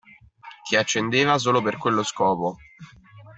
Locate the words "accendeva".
0.77-1.37